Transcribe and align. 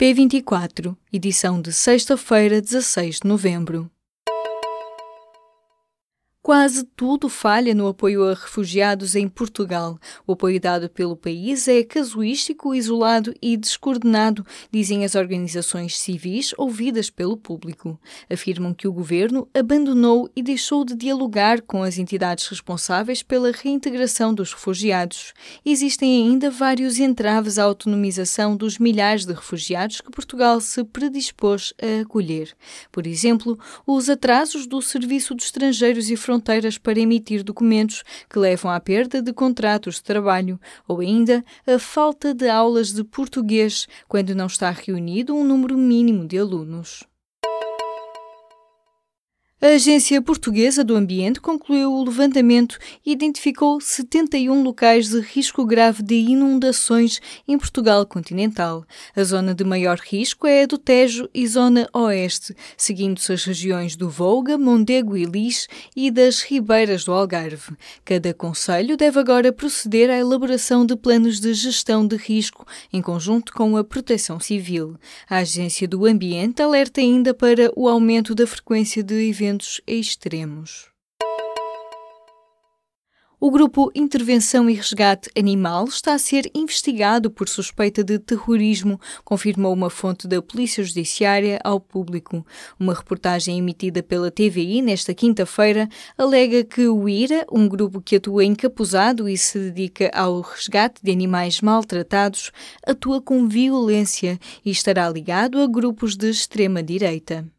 P24, 0.00 0.96
edição 1.12 1.60
de 1.60 1.74
sexta-feira, 1.74 2.62
16 2.62 3.16
de 3.16 3.28
novembro. 3.28 3.90
Quase 6.50 6.82
tudo 6.96 7.28
falha 7.28 7.72
no 7.72 7.86
apoio 7.86 8.24
a 8.24 8.34
refugiados 8.34 9.14
em 9.14 9.28
Portugal. 9.28 9.96
O 10.26 10.32
apoio 10.32 10.60
dado 10.60 10.90
pelo 10.90 11.14
país 11.14 11.68
é 11.68 11.84
casuístico, 11.84 12.74
isolado 12.74 13.32
e 13.40 13.56
descoordenado, 13.56 14.44
dizem 14.68 15.04
as 15.04 15.14
organizações 15.14 15.96
civis 15.96 16.52
ouvidas 16.58 17.08
pelo 17.08 17.36
público. 17.36 17.96
Afirmam 18.28 18.74
que 18.74 18.88
o 18.88 18.92
governo 18.92 19.46
abandonou 19.54 20.28
e 20.34 20.42
deixou 20.42 20.84
de 20.84 20.96
dialogar 20.96 21.62
com 21.62 21.84
as 21.84 21.98
entidades 21.98 22.48
responsáveis 22.48 23.22
pela 23.22 23.52
reintegração 23.52 24.34
dos 24.34 24.52
refugiados. 24.52 25.32
Existem 25.64 26.26
ainda 26.26 26.50
vários 26.50 26.98
entraves 26.98 27.60
à 27.60 27.62
autonomização 27.62 28.56
dos 28.56 28.76
milhares 28.76 29.24
de 29.24 29.34
refugiados 29.34 30.00
que 30.00 30.10
Portugal 30.10 30.60
se 30.60 30.82
predispôs 30.82 31.72
a 31.80 32.02
acolher. 32.02 32.56
Por 32.90 33.06
exemplo, 33.06 33.56
os 33.86 34.10
atrasos 34.10 34.66
do 34.66 34.82
Serviço 34.82 35.32
de 35.36 35.44
Estrangeiros 35.44 36.10
e 36.10 36.16
fronteiras 36.16 36.39
para 36.78 36.98
emitir 36.98 37.42
documentos 37.42 38.02
que 38.28 38.38
levam 38.38 38.70
à 38.70 38.80
perda 38.80 39.20
de 39.20 39.32
contratos 39.32 39.96
de 39.96 40.02
trabalho 40.02 40.58
ou 40.86 41.00
ainda 41.00 41.44
a 41.66 41.78
falta 41.78 42.32
de 42.34 42.48
aulas 42.48 42.92
de 42.92 43.04
português 43.04 43.86
quando 44.08 44.34
não 44.34 44.46
está 44.46 44.70
reunido 44.70 45.34
um 45.34 45.44
número 45.44 45.76
mínimo 45.76 46.26
de 46.26 46.38
alunos. 46.38 47.09
A 49.62 49.74
Agência 49.74 50.22
Portuguesa 50.22 50.82
do 50.82 50.96
Ambiente 50.96 51.38
concluiu 51.38 51.92
o 51.92 52.02
levantamento 52.02 52.78
e 53.04 53.12
identificou 53.12 53.78
71 53.78 54.62
locais 54.62 55.10
de 55.10 55.20
risco 55.20 55.66
grave 55.66 56.02
de 56.02 56.14
inundações 56.14 57.20
em 57.46 57.58
Portugal 57.58 58.06
continental. 58.06 58.86
A 59.14 59.22
zona 59.22 59.54
de 59.54 59.62
maior 59.62 59.98
risco 59.98 60.46
é 60.46 60.62
a 60.62 60.66
do 60.66 60.78
Tejo 60.78 61.28
e 61.34 61.46
zona 61.46 61.86
oeste, 61.92 62.56
seguindo-se 62.74 63.34
as 63.34 63.44
regiões 63.44 63.96
do 63.96 64.08
Volga, 64.08 64.56
Mondego 64.56 65.14
e 65.14 65.26
Lis 65.26 65.68
e 65.94 66.10
das 66.10 66.40
ribeiras 66.40 67.04
do 67.04 67.12
Algarve. 67.12 67.76
Cada 68.02 68.32
conselho 68.32 68.96
deve 68.96 69.20
agora 69.20 69.52
proceder 69.52 70.08
à 70.08 70.16
elaboração 70.16 70.86
de 70.86 70.96
planos 70.96 71.38
de 71.38 71.52
gestão 71.52 72.06
de 72.06 72.16
risco 72.16 72.66
em 72.90 73.02
conjunto 73.02 73.52
com 73.52 73.76
a 73.76 73.84
Proteção 73.84 74.40
Civil. 74.40 74.96
A 75.28 75.36
Agência 75.36 75.86
do 75.86 76.06
Ambiente 76.06 76.62
alerta 76.62 77.02
ainda 77.02 77.34
para 77.34 77.70
o 77.76 77.90
aumento 77.90 78.34
da 78.34 78.46
frequência 78.46 79.02
de 79.02 79.28
eventos 79.28 79.49
extremos. 79.86 80.90
O 83.42 83.50
grupo 83.50 83.90
Intervenção 83.94 84.68
e 84.68 84.74
Resgate 84.74 85.30
Animal 85.34 85.86
está 85.86 86.12
a 86.12 86.18
ser 86.18 86.50
investigado 86.54 87.30
por 87.30 87.48
suspeita 87.48 88.04
de 88.04 88.18
terrorismo, 88.18 89.00
confirmou 89.24 89.72
uma 89.72 89.88
fonte 89.88 90.28
da 90.28 90.42
Polícia 90.42 90.84
Judiciária 90.84 91.58
ao 91.64 91.80
público. 91.80 92.44
Uma 92.78 92.92
reportagem 92.92 93.56
emitida 93.56 94.02
pela 94.02 94.30
TVI 94.30 94.82
nesta 94.82 95.14
quinta-feira 95.14 95.88
alega 96.18 96.62
que 96.62 96.86
o 96.86 97.08
IRA, 97.08 97.46
um 97.50 97.66
grupo 97.66 98.02
que 98.02 98.16
atua 98.16 98.44
encapuzado 98.44 99.26
e 99.26 99.38
se 99.38 99.58
dedica 99.58 100.10
ao 100.12 100.42
resgate 100.42 101.02
de 101.02 101.10
animais 101.10 101.62
maltratados, 101.62 102.52
atua 102.86 103.22
com 103.22 103.48
violência 103.48 104.38
e 104.62 104.70
estará 104.70 105.08
ligado 105.08 105.62
a 105.62 105.66
grupos 105.66 106.14
de 106.14 106.28
extrema-direita. 106.28 107.50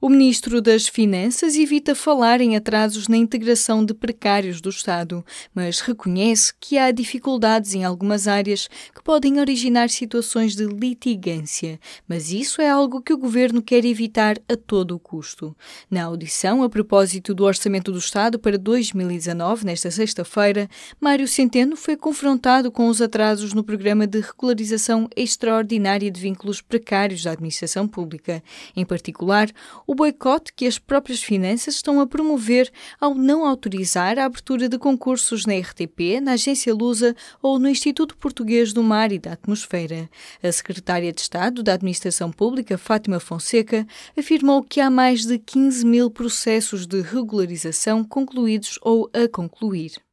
O 0.00 0.08
ministro 0.08 0.62
das 0.62 0.86
Finanças 0.86 1.56
evita 1.56 1.92
falar 1.92 2.40
em 2.40 2.54
atrasos 2.54 3.08
na 3.08 3.16
integração 3.16 3.84
de 3.84 3.92
precários 3.92 4.60
do 4.60 4.68
Estado, 4.68 5.24
mas 5.52 5.80
reconhece 5.80 6.52
que 6.60 6.78
há 6.78 6.92
dificuldades 6.92 7.74
em 7.74 7.82
algumas 7.82 8.28
áreas 8.28 8.68
que 8.94 9.02
podem 9.02 9.40
originar 9.40 9.90
situações 9.90 10.54
de 10.54 10.66
litigância, 10.66 11.80
mas 12.06 12.30
isso 12.30 12.62
é 12.62 12.70
algo 12.70 13.02
que 13.02 13.12
o 13.12 13.18
governo 13.18 13.60
quer 13.60 13.84
evitar 13.84 14.38
a 14.48 14.56
todo 14.56 14.94
o 14.94 15.00
custo. 15.00 15.56
Na 15.90 16.04
audição 16.04 16.62
a 16.62 16.68
propósito 16.68 17.34
do 17.34 17.42
Orçamento 17.42 17.90
do 17.90 17.98
Estado 17.98 18.38
para 18.38 18.56
2019, 18.56 19.66
nesta 19.66 19.90
sexta-feira, 19.90 20.70
Mário 21.00 21.26
Centeno 21.26 21.74
foi 21.74 21.96
confrontado 21.96 22.70
com 22.70 22.86
os 22.86 23.02
atrasos 23.02 23.52
no 23.52 23.64
programa 23.64 24.06
de 24.06 24.20
regularização 24.20 25.08
extraordinária 25.16 26.08
de 26.08 26.20
vínculos 26.20 26.60
precários 26.60 27.24
da 27.24 27.32
administração 27.32 27.88
pública. 27.88 28.40
Em 28.76 28.84
particular, 28.84 29.50
o 29.88 29.94
boicote 29.94 30.52
que 30.52 30.66
as 30.66 30.78
próprias 30.78 31.22
finanças 31.22 31.76
estão 31.76 31.98
a 31.98 32.06
promover 32.06 32.70
ao 33.00 33.14
não 33.14 33.46
autorizar 33.46 34.18
a 34.18 34.26
abertura 34.26 34.68
de 34.68 34.78
concursos 34.78 35.46
na 35.46 35.54
RTP, 35.54 36.20
na 36.22 36.32
Agência 36.32 36.74
Lusa 36.74 37.16
ou 37.40 37.58
no 37.58 37.70
Instituto 37.70 38.14
Português 38.14 38.74
do 38.74 38.82
Mar 38.82 39.10
e 39.12 39.18
da 39.18 39.32
Atmosfera. 39.32 40.10
A 40.42 40.52
secretária 40.52 41.10
de 41.10 41.22
Estado 41.22 41.62
da 41.62 41.72
Administração 41.72 42.30
Pública, 42.30 42.76
Fátima 42.76 43.18
Fonseca, 43.18 43.86
afirmou 44.14 44.62
que 44.62 44.78
há 44.78 44.90
mais 44.90 45.24
de 45.24 45.38
15 45.38 45.86
mil 45.86 46.10
processos 46.10 46.86
de 46.86 47.00
regularização 47.00 48.04
concluídos 48.04 48.78
ou 48.82 49.10
a 49.14 49.26
concluir. 49.26 50.07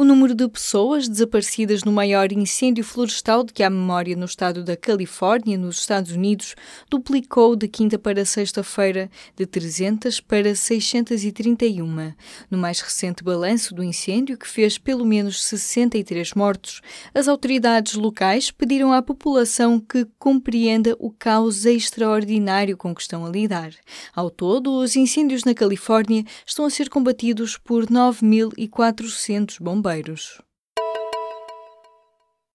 O 0.00 0.04
número 0.04 0.32
de 0.32 0.46
pessoas 0.48 1.08
desaparecidas 1.08 1.82
no 1.82 1.90
maior 1.90 2.30
incêndio 2.30 2.84
florestal 2.84 3.42
de 3.42 3.52
que 3.52 3.64
há 3.64 3.68
memória 3.68 4.14
no 4.14 4.26
estado 4.26 4.62
da 4.62 4.76
Califórnia, 4.76 5.58
nos 5.58 5.80
Estados 5.80 6.12
Unidos, 6.12 6.54
duplicou 6.88 7.56
de 7.56 7.66
quinta 7.66 7.98
para 7.98 8.24
sexta-feira, 8.24 9.10
de 9.34 9.44
300 9.44 10.20
para 10.20 10.54
631. 10.54 12.14
No 12.48 12.56
mais 12.56 12.78
recente 12.80 13.24
balanço 13.24 13.74
do 13.74 13.82
incêndio, 13.82 14.38
que 14.38 14.46
fez 14.46 14.78
pelo 14.78 15.04
menos 15.04 15.42
63 15.42 16.32
mortos, 16.34 16.80
as 17.12 17.26
autoridades 17.26 17.94
locais 17.94 18.52
pediram 18.52 18.92
à 18.92 19.02
população 19.02 19.80
que 19.80 20.06
compreenda 20.16 20.94
o 21.00 21.10
caos 21.10 21.66
extraordinário 21.66 22.76
com 22.76 22.94
que 22.94 23.02
estão 23.02 23.26
a 23.26 23.30
lidar. 23.30 23.72
Ao 24.14 24.30
todo, 24.30 24.78
os 24.78 24.94
incêndios 24.94 25.42
na 25.42 25.54
Califórnia 25.54 26.24
estão 26.46 26.64
a 26.64 26.70
ser 26.70 26.88
combatidos 26.88 27.56
por 27.56 27.86
9.400 27.86 29.60
bombeiros 29.60 29.87
bombeiros. 29.88 30.47